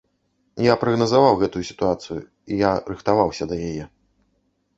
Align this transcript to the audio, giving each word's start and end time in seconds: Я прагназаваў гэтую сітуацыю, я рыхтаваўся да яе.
Я 0.67 0.73
прагназаваў 0.83 1.37
гэтую 1.41 1.63
сітуацыю, 1.71 2.17
я 2.63 2.71
рыхтаваўся 2.91 3.43
да 3.53 3.61
яе. 3.69 3.85